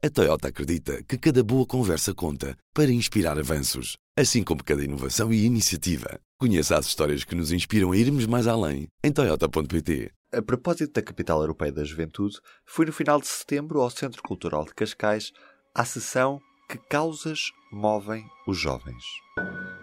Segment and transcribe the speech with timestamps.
[0.00, 5.32] A Toyota acredita que cada boa conversa conta para inspirar avanços, assim como cada inovação
[5.32, 6.20] e iniciativa.
[6.38, 10.12] Conheça as histórias que nos inspiram a irmos mais além em Toyota.pt.
[10.32, 14.64] A propósito da Capital Europeia da Juventude, fui no final de setembro ao Centro Cultural
[14.66, 15.32] de Cascais
[15.74, 16.38] à sessão
[16.70, 19.02] Que Causas Movem os Jovens.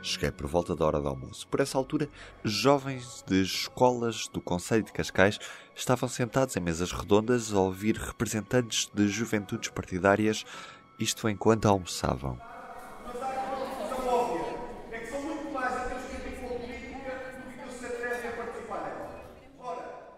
[0.05, 1.47] Cheguei por volta da hora do almoço.
[1.47, 2.07] Por essa altura,
[2.43, 5.39] jovens de escolas do Conselho de Cascais
[5.75, 10.45] estavam sentados em mesas redondas a ouvir representantes de juventudes partidárias,
[10.99, 12.39] isto enquanto almoçavam.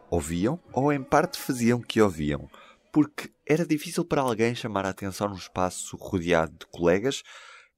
[0.10, 2.50] Ouviam, ou em parte faziam que ouviam,
[2.92, 7.24] porque era difícil para alguém chamar a atenção num espaço rodeado de colegas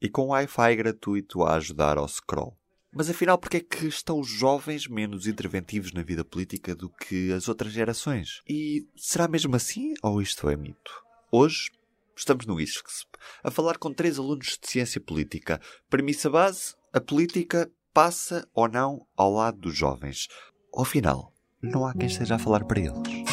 [0.02, 2.58] e com Wi-Fi gratuito a ajudar ao scroll.
[2.92, 6.90] Mas afinal, por que é que estão os jovens menos interventivos na vida política do
[6.90, 8.42] que as outras gerações?
[8.48, 10.92] E será mesmo assim ou isto é mito?
[11.32, 11.70] Hoje
[12.16, 13.10] estamos no ISCSP
[13.44, 15.62] a falar com três alunos de ciência política.
[15.88, 20.28] Premissa base: a política passa ou não ao lado dos jovens.
[20.74, 23.30] Ao final, não há quem esteja a falar para eles.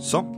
[0.00, 0.35] Som.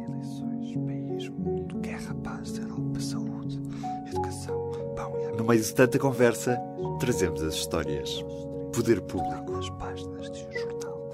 [5.49, 6.59] Meio de tanta conversa,
[7.01, 8.23] trazemos as histórias.
[8.71, 9.57] Poder público.
[9.57, 11.11] As páginas de um jornal.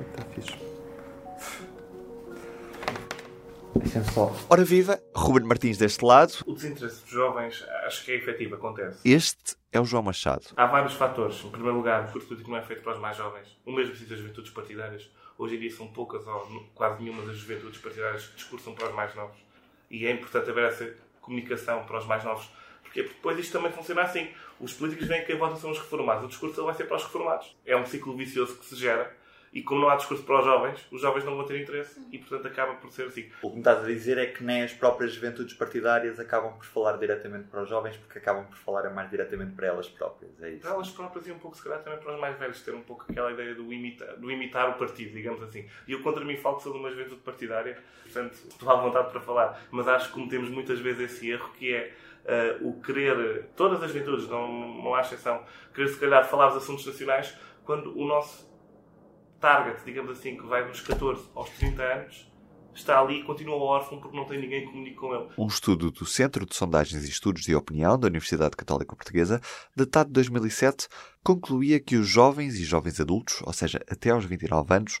[0.00, 0.56] Está fixe.
[3.74, 4.34] Deixa-me só.
[4.48, 6.32] Ora viva, Ruben Martins deste lado.
[6.46, 8.98] O desinteresse dos jovens acho que é efetivo, acontece.
[9.04, 10.46] Este é o João Machado.
[10.56, 11.44] Há vários fatores.
[11.44, 13.46] Em primeiro lugar, o discurso político não é feito para os mais jovens.
[13.66, 15.06] O mesmo existe das juventudes partidárias.
[15.36, 18.94] Hoje em dia são poucas ou quase nenhuma das juventudes partidárias que discursam para os
[18.94, 19.36] mais novos.
[19.90, 22.48] E é importante haver essa comunicação para os mais novos.
[22.82, 24.30] Porque depois isto também funciona assim.
[24.58, 26.24] Os políticos veem que quem vota são os reformados.
[26.24, 27.54] O discurso vai ser para os reformados.
[27.66, 29.14] É um ciclo vicioso que se gera.
[29.56, 31.98] E como não há discurso para os jovens, os jovens não vão ter interesse.
[32.12, 33.30] E, portanto, acaba por ser assim.
[33.40, 36.66] O que me estás a dizer é que nem as próprias juventudes partidárias acabam por
[36.66, 40.30] falar diretamente para os jovens, porque acabam por falar mais diretamente para elas próprias.
[40.42, 40.60] É isso.
[40.60, 42.82] Para elas próprias e um pouco, se calhar, também para os mais velhos, ter um
[42.82, 45.66] pouco aquela ideia do imitar, do imitar o partido, digamos assim.
[45.88, 49.10] E eu, contra mim, falo que sou de uma juventude partidária, portanto, estou à vontade
[49.10, 49.58] para falar.
[49.70, 51.94] Mas acho que cometemos muitas vezes esse erro que é.
[52.26, 54.48] Uh, o querer, todas as juventudes, não,
[54.82, 57.32] não há exceção, querer se calhar falar dos assuntos nacionais
[57.64, 58.46] quando o nosso
[59.46, 62.28] target, digamos assim, que vai dos 14 aos 30 anos,
[62.74, 65.28] está ali e continua órfão porque não tem ninguém que comunique com ele.
[65.38, 69.40] Um estudo do Centro de Sondagens e Estudos de Opinião da Universidade Católica Portuguesa,
[69.76, 70.88] datado de 2007,
[71.22, 74.98] concluía que os jovens e jovens adultos, ou seja, até aos 29 anos,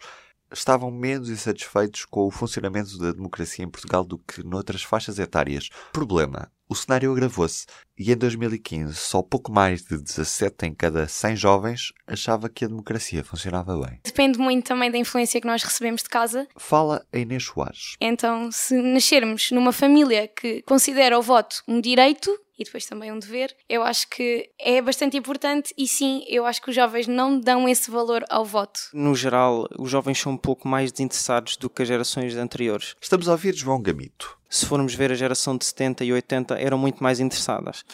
[0.52, 5.70] estavam menos insatisfeitos com o funcionamento da democracia em Portugal do que noutras faixas etárias.
[5.92, 7.66] Problema: o cenário agravou-se
[7.98, 12.68] e em 2015 só pouco mais de 17 em cada 100 jovens achava que a
[12.68, 14.00] democracia funcionava bem.
[14.04, 16.46] Depende muito também da influência que nós recebemos de casa.
[16.56, 17.96] Fala a Inês Soares.
[18.00, 23.18] Então, se nascermos numa família que considera o voto um direito, e depois também um
[23.18, 27.38] dever, eu acho que é bastante importante e sim, eu acho que os jovens não
[27.38, 28.80] dão esse valor ao voto.
[28.94, 32.94] No geral, os jovens são um pouco mais desinteressados do que as gerações anteriores.
[33.00, 34.36] Estamos a ouvir João Gamito.
[34.48, 37.84] Se formos ver a geração de 70 e 80, eram muito mais interessadas.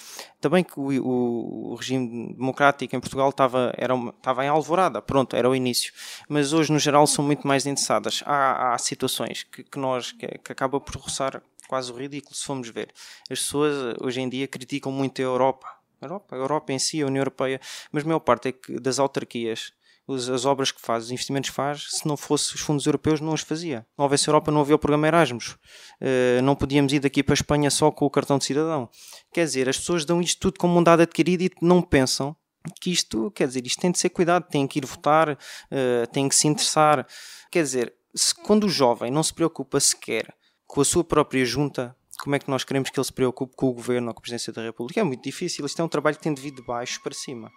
[0.40, 5.48] Também que o, o, regime democrático em Portugal estava, era, estava em alvorada, pronto, era
[5.48, 5.92] o início.
[6.28, 8.22] Mas hoje, no geral, são muito mais interessadas.
[8.26, 12.44] Há, há situações que, que nós, que, que acaba por roçar quase o ridículo se
[12.44, 12.92] formos ver.
[13.30, 15.66] As pessoas hoje em dia criticam muito a Europa.
[16.00, 17.60] A Europa, a Europa em si, a União Europeia,
[17.92, 19.72] mas a maior parte é das autarquias,
[20.14, 23.32] as obras que faz, os investimentos que faz, se não fosse os fundos europeus, não
[23.32, 23.86] os fazia.
[23.96, 25.56] Não houvesse Europa, não havia o programa Erasmus.
[26.00, 28.88] Uh, não podíamos ir daqui para a Espanha só com o cartão de cidadão.
[29.32, 32.36] Quer dizer, as pessoas dão isto tudo como um dado adquirido e não pensam
[32.80, 36.28] que isto, quer dizer, isto tem de ser cuidado, tem que ir votar, uh, tem
[36.28, 37.06] que se interessar.
[37.50, 40.34] Quer dizer, se, quando o jovem não se preocupa sequer
[40.66, 43.66] com a sua própria junta, como é que nós queremos que ele se preocupe com
[43.66, 45.00] o governo ou com a presidência da República?
[45.00, 45.66] É muito difícil.
[45.66, 47.50] Isto é um trabalho que tem de vir de baixo para cima.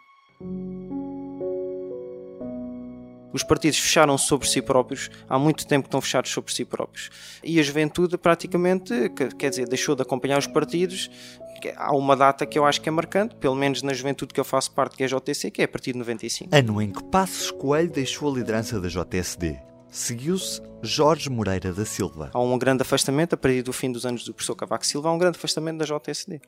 [3.36, 7.10] Os partidos fecharam sobre si próprios, há muito tempo que estão fechados sobre si próprios.
[7.44, 8.94] E a juventude praticamente,
[9.38, 11.12] quer dizer, deixou de acompanhar os partidos.
[11.76, 14.46] Há uma data que eu acho que é marcante, pelo menos na juventude que eu
[14.46, 16.56] faço parte, que é a JTC, que é a partir de 95.
[16.56, 19.75] Ano em que Passos Coelho deixou a liderança da JSD.
[19.96, 22.30] Seguiu-se Jorge Moreira da Silva.
[22.34, 25.14] Há um grande afastamento, a partir do fim dos anos do professor Cavaco Silva, há
[25.14, 26.42] um grande afastamento da JSD.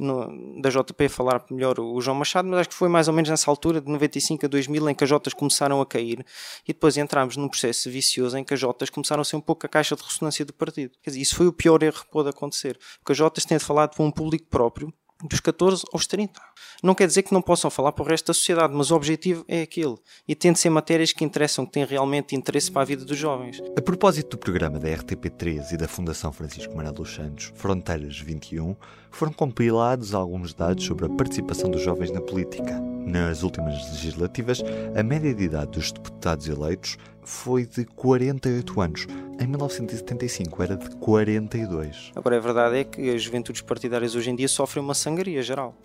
[0.00, 3.28] No, da JP falar melhor o João Machado, mas acho que foi mais ou menos
[3.28, 6.24] nessa altura, de 95 a 2000, em que as Jotas começaram a cair
[6.66, 9.66] e depois entramos num processo vicioso em que as Jotas começaram a ser um pouco
[9.66, 10.92] a caixa de ressonância do partido.
[11.02, 13.94] Quer dizer, isso foi o pior erro que pôde acontecer, porque as Jotas têm falado
[13.96, 14.90] para um público próprio
[15.24, 16.40] dos 14 aos 30.
[16.82, 19.44] Não quer dizer que não possam falar para o resto da sociedade, mas o objetivo
[19.48, 19.96] é aquele.
[20.28, 23.18] E tem de ser matérias que interessam, que têm realmente interesse para a vida dos
[23.18, 23.60] jovens.
[23.76, 28.76] A propósito do programa da RTP3 e da Fundação Francisco Manuel dos Santos, Fronteiras 21,
[29.10, 32.78] foram compilados alguns dados sobre a participação dos jovens na política.
[33.04, 34.62] Nas últimas legislativas,
[34.94, 36.96] a média de idade dos deputados eleitos
[37.28, 39.06] foi de 48 anos.
[39.38, 42.10] Em 1975 era de 42.
[42.16, 45.76] Agora, a verdade é que as juventudes partidárias hoje em dia sofrem uma sangria geral.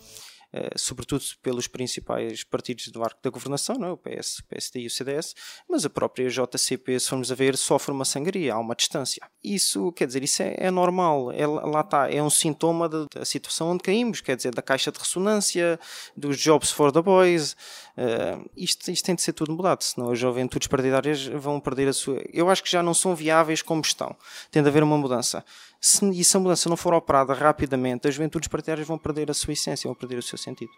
[0.53, 3.91] Uh, sobretudo pelos principais partidos do arco da governação, não é?
[3.91, 5.33] o PS, o PSD e o CDS,
[5.67, 9.27] mas a própria JCP, se formos a ver, sofre uma sangria, há uma distância.
[9.44, 13.71] Isso, quer dizer, isso é, é normal, é, lá está, é um sintoma da situação
[13.71, 15.79] onde caímos, quer dizer, da caixa de ressonância,
[16.15, 17.53] dos jobs for the boys,
[17.97, 21.94] uh, isto, isto tem de ser tudo mudado, senão as juventudes partidárias vão perder a
[21.94, 22.21] sua...
[22.31, 24.15] Eu acho que já não são viáveis como estão,
[24.51, 25.44] tem de haver uma mudança
[25.83, 29.33] se, e se a mudança não for operada rapidamente, as juventudes partidárias vão perder a
[29.33, 30.71] sua essência, vão perder o seu sentido.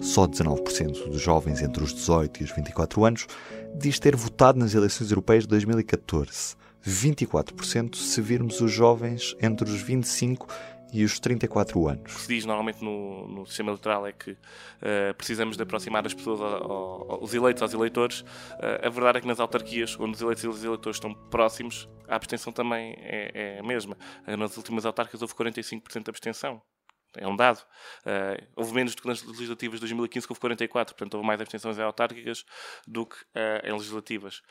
[0.00, 3.26] Só 19% dos jovens entre os 18 e os 24 anos
[3.74, 6.54] diz ter votado nas eleições europeias de 2014.
[6.86, 10.46] 24% se virmos os jovens entre os 25
[10.92, 12.12] e os 34 anos.
[12.12, 16.06] O que se diz normalmente no, no sistema eleitoral é que uh, precisamos de aproximar
[16.06, 18.20] as pessoas, ao, ao, os eleitos aos eleitores.
[18.20, 21.88] Uh, a verdade é que nas autarquias, onde os eleitos e os eleitores estão próximos,
[22.12, 23.96] a abstenção também é, é a mesma.
[24.26, 26.62] Uh, nas últimas autarquias houve 45% de abstenção.
[27.16, 27.58] É um dado.
[28.06, 30.94] Uh, houve menos do que nas legislativas de 2015, que houve 44.
[30.94, 32.44] Portanto, houve mais abstenções em autárquicas
[32.86, 34.42] do que uh, em legislativas.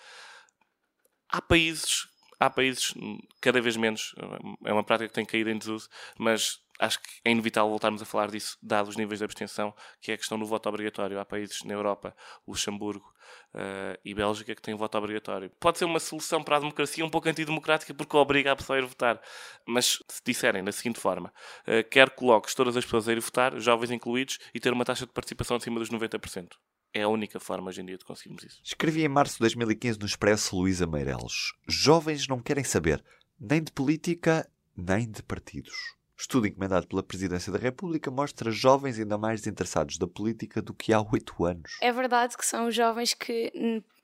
[1.29, 2.07] Há países
[2.41, 5.87] há países, hum, cada vez menos, eh, é uma prática que tem caído em desuso,
[6.17, 10.11] mas acho que é inevitável voltarmos a falar disso, dados os níveis de abstenção, que
[10.11, 11.19] é a questão do voto obrigatório.
[11.19, 12.15] Há países na Europa,
[12.47, 13.05] Luxemburgo
[13.53, 15.51] uh, e Bélgica, que têm voto obrigatório.
[15.59, 18.81] Pode ser uma solução para a democracia um pouco antidemocrática, porque obriga a pessoa a
[18.81, 19.21] ir votar.
[19.65, 21.31] Mas se disserem da seguinte forma:
[21.67, 25.05] uh, quer coloques todas as pessoas a ir votar, jovens incluídos, e ter uma taxa
[25.05, 26.49] de participação acima dos 90%.
[26.93, 28.59] É a única forma hoje em dia de conseguirmos isso.
[28.65, 31.53] Escrevi em março de 2015 no Expresso Luísa Meireles.
[31.67, 33.01] Jovens não querem saber
[33.39, 36.00] nem de política, nem de partidos.
[36.21, 40.93] Estudo encomendado pela Presidência da República mostra jovens ainda mais interessados da política do que
[40.93, 41.71] há oito anos.
[41.81, 43.51] É verdade que são os jovens que,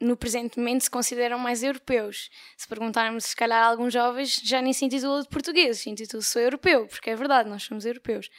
[0.01, 2.31] no presente momento, se consideram mais europeus.
[2.57, 6.87] Se perguntarmos, se calhar, alguns jovens já nem se intitulam de portugueses, se intitulam-se europeu,
[6.87, 8.29] porque é verdade, nós somos europeus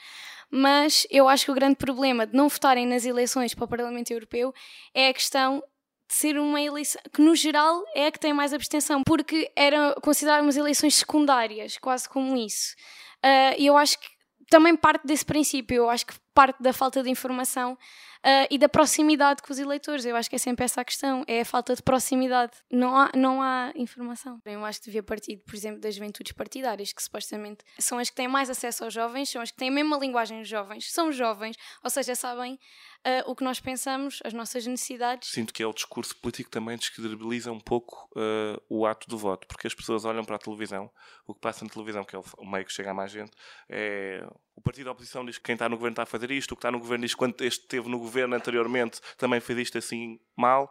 [0.50, 4.10] mas eu acho que o grande problema de não votarem nas eleições para o Parlamento
[4.10, 4.50] Europeu
[4.94, 5.62] é a questão
[6.08, 9.94] de ser uma eleição que no geral é a que tem mais abstenção, porque eram
[10.00, 12.75] consideradas eleições secundárias, quase como isso.
[13.24, 14.06] Uh, e eu acho que
[14.48, 18.69] também parte desse princípio, eu acho que parte da falta de informação uh, e da
[18.69, 20.05] proximidade com os eleitores.
[20.05, 22.52] Eu acho que é sempre essa a questão, é a falta de proximidade.
[22.70, 24.40] Não há, não há informação.
[24.46, 28.14] Eu acho que devia partir, por exemplo, das juventudes partidárias, que supostamente são as que
[28.14, 31.11] têm mais acesso aos jovens, são as que têm a mesma linguagem dos jovens, são
[31.11, 35.31] jovens, ou seja, sabem uh, o que nós pensamos, as nossas necessidades.
[35.31, 39.44] Sinto que é o discurso político também descredibiliza um pouco uh, o ato do voto,
[39.49, 40.88] porque as pessoas olham para a televisão,
[41.26, 43.32] o que passa na televisão, que é o meio que chega a mais gente,
[43.69, 44.25] é
[44.58, 46.56] o partido da oposição diz que quem está no governo está a fazer isto, o
[46.56, 50.19] que está no governo diz quando este esteve no governo anteriormente também fez isto assim
[50.36, 50.70] mal.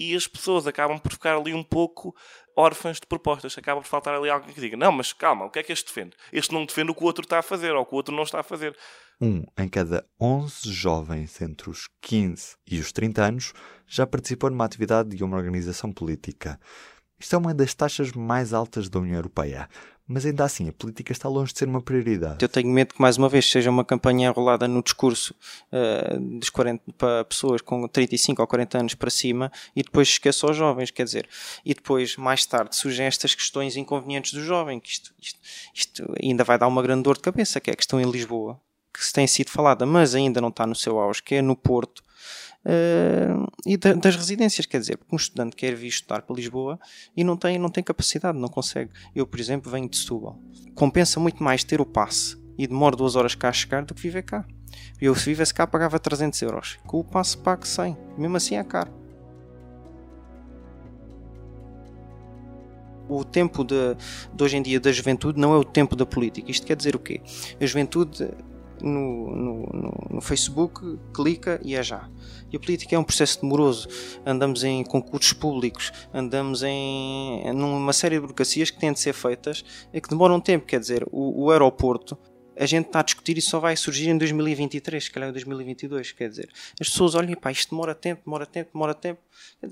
[0.00, 2.14] E as pessoas acabam por ficar ali um pouco
[2.56, 3.58] órfãs de propostas.
[3.58, 5.86] Acaba por faltar ali alguém que diga: Não, mas calma, o que é que este
[5.86, 6.16] defende?
[6.32, 8.14] Este não defende o que o outro está a fazer ou o que o outro
[8.14, 8.76] não está a fazer.
[9.20, 13.52] Um em cada 11 jovens entre os 15 e os 30 anos
[13.84, 16.60] já participou numa atividade de uma organização política.
[17.18, 19.68] Isto é uma das taxas mais altas da União Europeia.
[20.10, 22.42] Mas ainda assim, a política está longe de ser uma prioridade.
[22.42, 25.34] Eu tenho medo que, mais uma vez, seja uma campanha enrolada no discurso
[25.70, 30.50] uh, dos 40, para pessoas com 35 ou 40 anos para cima e depois esqueça
[30.50, 31.28] os jovens, quer dizer.
[31.62, 35.40] E depois, mais tarde, surgem estas questões inconvenientes do jovem, que isto, isto,
[35.74, 38.58] isto ainda vai dar uma grande dor de cabeça, que é a questão em Lisboa,
[38.94, 41.54] que se tem sido falada, mas ainda não está no seu auge, que é no
[41.54, 42.02] Porto,
[42.64, 46.78] Uh, e da, das residências, quer dizer, um estudante quer vir estudar para Lisboa
[47.16, 48.90] e não tem, não tem capacidade, não consegue.
[49.14, 50.38] Eu, por exemplo, venho de Setúbal.
[50.74, 54.02] Compensa muito mais ter o passe e demora duas horas cá a chegar do que
[54.02, 54.44] viver cá.
[55.00, 56.78] Eu, se vivesse cá, pagava 300 euros.
[56.86, 57.96] Com o passe, pago 100.
[58.16, 58.98] Mesmo assim é caro.
[63.08, 63.96] o tempo de,
[64.34, 66.50] de, hoje em dia da juventude não é o tempo da política.
[66.50, 67.20] Isto quer dizer o quê?
[67.60, 68.30] A juventude
[68.82, 72.08] no, no, no, Facebook, clica e é já.
[72.52, 73.88] E a política é um processo demoroso.
[74.24, 79.64] Andamos em concursos públicos, andamos em numa série de burocracias que têm de ser feitas
[79.92, 80.66] e que demoram tempo.
[80.66, 82.16] Quer dizer, o, o aeroporto
[82.58, 86.12] a gente está a discutir e só vai surgir em 2023, se calhar em 2022.
[86.12, 89.20] Quer dizer, as pessoas olham, pá, isto demora tempo, demora tempo, demora tempo.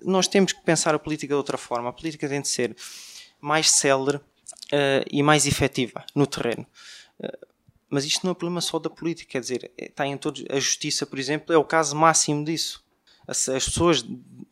[0.05, 1.89] Nós temos que pensar a política de outra forma.
[1.89, 2.77] A política tem de ser
[3.41, 6.65] mais célere uh, e mais efetiva no terreno.
[7.19, 7.47] Uh,
[7.89, 10.45] Mas isto não é problema só da política, quer dizer, está em todos.
[10.51, 12.85] A justiça, por exemplo, é o caso máximo disso.
[13.27, 14.05] As, as pessoas,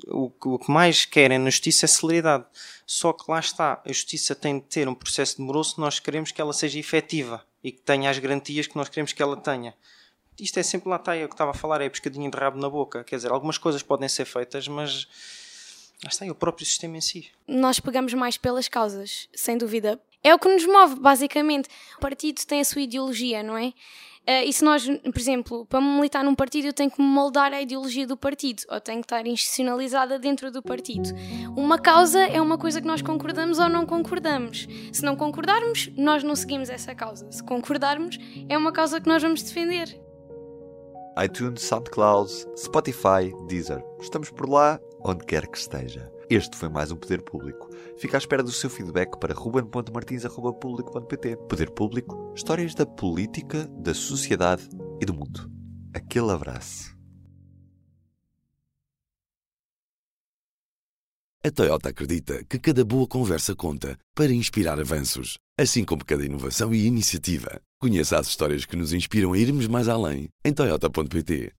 [0.06, 2.44] o, o, que mais querem na justiça é celeridade.
[2.86, 6.40] Só que lá está, a justiça tem de ter um processo demoroso nós queremos que
[6.40, 9.74] ela seja efetiva e que tenha as garantias que nós queremos que ela tenha.
[10.38, 12.58] Isto é sempre lá está, é o que estava a falar, é pescadinho de rabo
[12.58, 13.04] na boca.
[13.04, 15.06] Quer dizer, algumas coisas podem ser feitas, mas
[16.02, 17.28] lá está, é o próprio sistema em si.
[17.46, 20.00] Nós pegamos mais pelas causas, sem dúvida.
[20.24, 21.68] É o que nos move, basicamente.
[21.98, 23.74] O partido tem a sua ideologia, não é?
[24.26, 27.52] Uh, e se nós, por exemplo, para militar num partido, eu tenho que me moldar
[27.52, 31.10] a ideologia do partido, ou tenho que estar institucionalizada dentro do partido.
[31.54, 34.66] Uma causa é uma coisa que nós concordamos ou não concordamos.
[34.90, 37.30] Se não concordarmos, nós não seguimos essa causa.
[37.30, 40.00] Se concordarmos, é uma causa que nós vamos defender.
[41.22, 43.84] iTunes, SoundCloud, Spotify, Deezer.
[44.00, 46.10] Estamos por lá, onde quer que esteja.
[46.34, 47.70] Este foi mais um Poder Público.
[47.96, 51.36] Fica à espera do seu feedback para ruben.martins.público.pt.
[51.48, 54.68] Poder Público, histórias da política, da sociedade
[55.00, 55.48] e do mundo.
[55.94, 56.92] Aquele abraço.
[61.44, 66.74] A Toyota acredita que cada boa conversa conta para inspirar avanços, assim como cada inovação
[66.74, 67.60] e iniciativa.
[67.78, 71.52] Conheça as histórias que nos inspiram a irmos mais além em Toyota.pt.